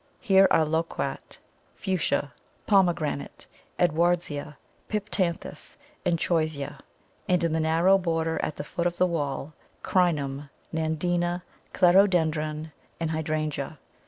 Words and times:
Here 0.19 0.47
are 0.49 0.65
Loquat, 0.65 1.37
Fuchsia, 1.75 2.33
Pomegranate, 2.65 3.45
Edwardsia, 3.79 4.57
Piptanthus, 4.89 5.77
and 6.03 6.17
Choisya, 6.17 6.79
and 7.29 7.43
in 7.43 7.53
the 7.53 7.59
narrow 7.59 7.99
border 7.99 8.39
at 8.41 8.55
the 8.55 8.63
foot 8.63 8.87
of 8.87 8.97
the 8.97 9.05
wall, 9.05 9.53
Crinum, 9.83 10.49
Nandina, 10.73 11.43
Clerodendron, 11.75 12.71
and 12.99 13.11
Hydrangea. 13.11 13.77